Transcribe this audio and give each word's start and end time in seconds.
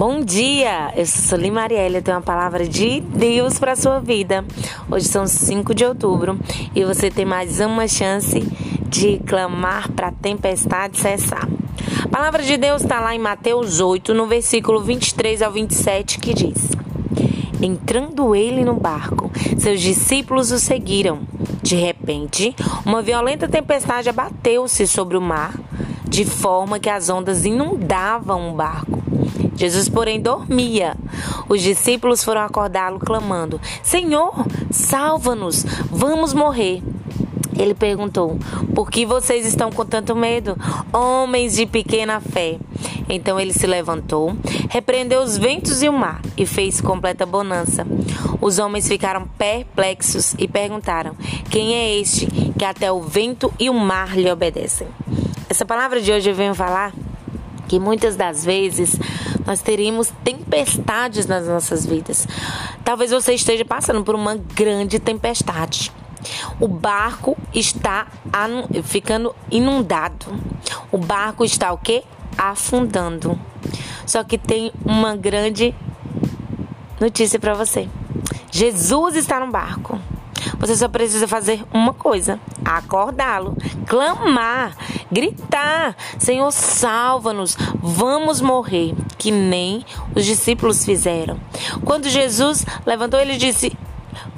Bom 0.00 0.22
dia, 0.22 0.94
eu 0.96 1.04
sou 1.04 1.36
Sueli 1.36 1.50
Marielle, 1.50 1.96
eu 1.96 2.02
tenho 2.02 2.16
uma 2.16 2.22
palavra 2.22 2.66
de 2.66 3.00
Deus 3.00 3.58
para 3.58 3.76
sua 3.76 4.00
vida. 4.00 4.42
Hoje 4.90 5.04
são 5.04 5.26
5 5.26 5.74
de 5.74 5.84
outubro 5.84 6.40
e 6.74 6.82
você 6.86 7.10
tem 7.10 7.26
mais 7.26 7.60
uma 7.60 7.86
chance 7.86 8.40
de 8.88 9.18
clamar 9.26 9.92
para 9.92 10.08
a 10.08 10.12
tempestade 10.12 10.96
cessar. 10.96 11.46
A 12.02 12.08
palavra 12.08 12.42
de 12.42 12.56
Deus 12.56 12.80
está 12.80 12.98
lá 12.98 13.14
em 13.14 13.18
Mateus 13.18 13.78
8, 13.78 14.14
no 14.14 14.26
versículo 14.26 14.80
23 14.80 15.42
ao 15.42 15.52
27, 15.52 16.18
que 16.18 16.32
diz: 16.32 16.70
Entrando 17.60 18.34
ele 18.34 18.64
no 18.64 18.76
barco, 18.76 19.30
seus 19.58 19.82
discípulos 19.82 20.50
o 20.50 20.58
seguiram. 20.58 21.20
De 21.62 21.76
repente, 21.76 22.56
uma 22.86 23.02
violenta 23.02 23.46
tempestade 23.46 24.08
abateu-se 24.08 24.86
sobre 24.86 25.18
o 25.18 25.20
mar, 25.20 25.60
de 26.08 26.24
forma 26.24 26.78
que 26.78 26.88
as 26.88 27.10
ondas 27.10 27.44
inundavam 27.44 28.50
o 28.50 28.54
barco. 28.54 29.09
Jesus, 29.56 29.88
porém, 29.88 30.20
dormia. 30.20 30.96
Os 31.48 31.62
discípulos 31.62 32.24
foram 32.24 32.42
acordá-lo, 32.42 32.98
clamando: 32.98 33.60
Senhor, 33.82 34.46
salva-nos, 34.70 35.64
vamos 35.90 36.32
morrer. 36.32 36.82
Ele 37.58 37.74
perguntou: 37.74 38.38
Por 38.74 38.90
que 38.90 39.04
vocês 39.04 39.46
estão 39.46 39.70
com 39.70 39.84
tanto 39.84 40.16
medo, 40.16 40.56
homens 40.92 41.56
de 41.56 41.66
pequena 41.66 42.20
fé? 42.20 42.58
Então 43.08 43.40
ele 43.40 43.52
se 43.52 43.66
levantou, 43.66 44.36
repreendeu 44.68 45.20
os 45.20 45.36
ventos 45.36 45.82
e 45.82 45.88
o 45.88 45.92
mar 45.92 46.22
e 46.36 46.46
fez 46.46 46.80
completa 46.80 47.26
bonança. 47.26 47.86
Os 48.40 48.58
homens 48.58 48.88
ficaram 48.88 49.26
perplexos 49.36 50.34
e 50.38 50.46
perguntaram: 50.46 51.14
Quem 51.50 51.74
é 51.74 51.96
este 51.98 52.26
que 52.56 52.64
até 52.64 52.90
o 52.90 53.02
vento 53.02 53.52
e 53.58 53.68
o 53.68 53.74
mar 53.74 54.16
lhe 54.16 54.30
obedecem? 54.30 54.86
Essa 55.48 55.66
palavra 55.66 56.00
de 56.00 56.12
hoje 56.12 56.30
eu 56.30 56.34
venho 56.34 56.54
falar 56.54 56.92
que 57.66 57.78
muitas 57.78 58.16
das 58.16 58.44
vezes 58.44 58.98
nós 59.50 59.60
teríamos 59.60 60.12
tempestades 60.22 61.26
nas 61.26 61.48
nossas 61.48 61.84
vidas. 61.84 62.28
Talvez 62.84 63.10
você 63.10 63.34
esteja 63.34 63.64
passando 63.64 64.04
por 64.04 64.14
uma 64.14 64.36
grande 64.36 65.00
tempestade. 65.00 65.90
O 66.60 66.68
barco 66.68 67.36
está 67.52 68.06
ficando 68.84 69.34
inundado. 69.50 70.26
O 70.92 70.98
barco 70.98 71.44
está 71.44 71.72
o 71.72 71.78
quê? 71.78 72.04
Afundando. 72.38 73.36
Só 74.06 74.22
que 74.22 74.38
tem 74.38 74.70
uma 74.84 75.16
grande 75.16 75.74
notícia 77.00 77.40
para 77.40 77.54
você. 77.54 77.88
Jesus 78.52 79.16
está 79.16 79.40
no 79.40 79.50
barco. 79.50 79.98
Você 80.58 80.76
só 80.76 80.88
precisa 80.88 81.26
fazer 81.26 81.64
uma 81.72 81.92
coisa: 81.92 82.40
acordá-lo, 82.64 83.56
clamar, 83.86 84.76
gritar: 85.10 85.96
Senhor, 86.18 86.50
salva-nos, 86.50 87.56
vamos 87.82 88.40
morrer, 88.40 88.94
que 89.18 89.30
nem 89.30 89.84
os 90.14 90.24
discípulos 90.24 90.84
fizeram. 90.84 91.38
Quando 91.84 92.08
Jesus 92.08 92.64
levantou, 92.86 93.20
ele 93.20 93.36
disse: 93.36 93.76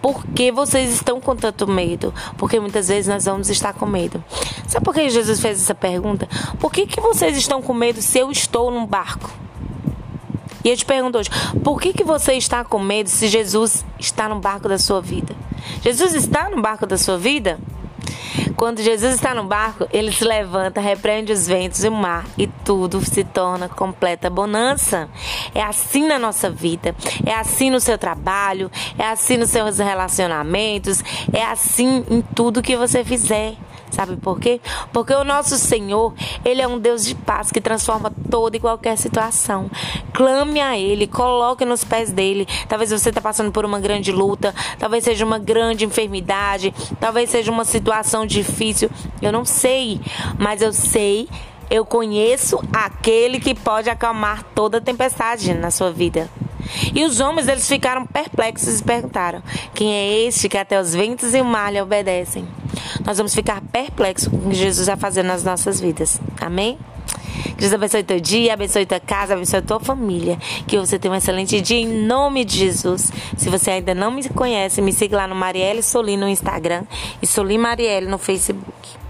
por 0.00 0.24
que 0.26 0.52
vocês 0.52 0.90
estão 0.90 1.20
com 1.20 1.34
tanto 1.34 1.66
medo? 1.66 2.14
Porque 2.36 2.60
muitas 2.60 2.88
vezes 2.88 3.08
nós 3.08 3.24
vamos 3.24 3.50
estar 3.50 3.72
com 3.74 3.86
medo. 3.86 4.22
Sabe 4.66 4.84
por 4.84 4.94
que 4.94 5.08
Jesus 5.10 5.40
fez 5.40 5.60
essa 5.60 5.74
pergunta? 5.74 6.28
Por 6.60 6.72
que, 6.72 6.86
que 6.86 7.00
vocês 7.00 7.36
estão 7.36 7.60
com 7.60 7.74
medo 7.74 8.00
se 8.00 8.18
eu 8.18 8.30
estou 8.30 8.70
num 8.70 8.86
barco? 8.86 9.30
E 10.64 10.70
eu 10.70 10.76
te 10.76 10.84
pergunto 10.84 11.18
hoje, 11.18 11.30
por 11.64 11.80
que, 11.80 11.92
que 11.92 12.04
você 12.04 12.34
está 12.34 12.64
com 12.64 12.78
medo 12.78 13.08
se 13.08 13.26
Jesus 13.28 13.84
está 13.98 14.28
no 14.28 14.40
barco 14.40 14.68
da 14.68 14.78
sua 14.78 15.00
vida? 15.00 15.34
Jesus 15.82 16.14
está 16.14 16.48
no 16.48 16.60
barco 16.60 16.86
da 16.86 16.98
sua 16.98 17.18
vida? 17.18 17.58
Quando 18.56 18.82
Jesus 18.82 19.14
está 19.14 19.34
no 19.34 19.44
barco, 19.44 19.86
ele 19.92 20.12
se 20.12 20.24
levanta, 20.24 20.80
repreende 20.80 21.32
os 21.32 21.46
ventos 21.46 21.84
e 21.84 21.88
o 21.88 21.92
mar 21.92 22.26
e 22.36 22.46
tudo 22.46 23.00
se 23.04 23.22
torna 23.22 23.68
completa 23.68 24.28
bonança. 24.28 25.08
É 25.54 25.62
assim 25.62 26.06
na 26.06 26.18
nossa 26.18 26.50
vida, 26.50 26.94
é 27.24 27.34
assim 27.34 27.70
no 27.70 27.80
seu 27.80 27.96
trabalho, 27.96 28.70
é 28.98 29.04
assim 29.04 29.36
nos 29.36 29.50
seus 29.50 29.78
relacionamentos, 29.78 31.02
é 31.32 31.44
assim 31.44 32.04
em 32.10 32.20
tudo 32.20 32.62
que 32.62 32.76
você 32.76 33.04
fizer. 33.04 33.54
Sabe 33.98 34.16
por 34.16 34.38
quê? 34.38 34.60
Porque 34.92 35.12
o 35.12 35.24
nosso 35.24 35.58
Senhor, 35.58 36.14
Ele 36.44 36.62
é 36.62 36.68
um 36.68 36.78
Deus 36.78 37.04
de 37.04 37.16
paz 37.16 37.50
que 37.50 37.60
transforma 37.60 38.12
toda 38.30 38.56
e 38.56 38.60
qualquer 38.60 38.96
situação. 38.96 39.68
Clame 40.12 40.60
a 40.60 40.78
Ele, 40.78 41.08
coloque 41.08 41.64
nos 41.64 41.82
pés 41.82 42.12
dele. 42.12 42.46
Talvez 42.68 42.92
você 42.92 43.08
está 43.08 43.20
passando 43.20 43.50
por 43.50 43.64
uma 43.64 43.80
grande 43.80 44.12
luta, 44.12 44.54
talvez 44.78 45.02
seja 45.02 45.24
uma 45.24 45.40
grande 45.40 45.84
enfermidade, 45.84 46.72
talvez 47.00 47.28
seja 47.28 47.50
uma 47.50 47.64
situação 47.64 48.24
difícil. 48.24 48.88
Eu 49.20 49.32
não 49.32 49.44
sei, 49.44 50.00
mas 50.38 50.62
eu 50.62 50.72
sei 50.72 51.28
eu 51.68 51.84
conheço 51.84 52.60
aquele 52.72 53.40
que 53.40 53.52
pode 53.52 53.90
acalmar 53.90 54.42
toda 54.54 54.80
tempestade 54.80 55.52
na 55.54 55.72
sua 55.72 55.90
vida. 55.90 56.30
E 56.94 57.04
os 57.04 57.20
homens 57.20 57.48
eles 57.48 57.68
ficaram 57.68 58.06
perplexos 58.06 58.80
e 58.80 58.84
perguntaram: 58.84 59.42
Quem 59.74 59.92
é 59.92 60.20
este 60.26 60.48
que 60.48 60.56
até 60.56 60.80
os 60.80 60.94
ventos 60.94 61.34
e 61.34 61.40
o 61.40 61.44
mar 61.44 61.72
lhe 61.72 61.80
obedecem? 61.80 62.46
Nós 63.04 63.16
vamos 63.16 63.34
ficar 63.34 63.60
perplexos 63.60 64.28
com 64.28 64.36
o 64.36 64.50
que 64.50 64.54
Jesus 64.54 64.86
vai 64.86 64.96
fazer 64.96 65.22
nas 65.22 65.44
nossas 65.44 65.80
vidas. 65.80 66.20
Amém? 66.40 66.78
Que 67.42 67.62
Deus 67.62 67.72
abençoe 67.72 68.02
teu 68.02 68.20
dia, 68.20 68.54
abençoe 68.54 68.86
tua 68.86 69.00
casa, 69.00 69.34
abençoe 69.34 69.62
tua 69.62 69.80
família. 69.80 70.38
Que 70.66 70.78
você 70.78 70.98
tenha 70.98 71.12
um 71.12 71.16
excelente 71.16 71.60
dia 71.60 71.78
em 71.78 72.06
nome 72.06 72.44
de 72.44 72.56
Jesus. 72.56 73.12
Se 73.36 73.48
você 73.48 73.70
ainda 73.70 73.94
não 73.94 74.10
me 74.10 74.28
conhece, 74.28 74.82
me 74.82 74.92
siga 74.92 75.16
lá 75.16 75.26
no 75.26 75.34
Marielle 75.34 75.82
Soli 75.82 76.16
no 76.16 76.28
Instagram 76.28 76.84
e 77.22 77.26
Soli 77.26 77.58
Marielle 77.58 78.06
no 78.06 78.18
Facebook. 78.18 79.07